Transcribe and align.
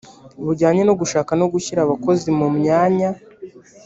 bujyanye 0.45 0.81
no 0.85 0.93
gushaka 1.01 1.31
no 1.39 1.45
gushyira 1.53 1.79
abakozi 1.83 2.27
mu 2.39 2.47
myanya 2.57 3.09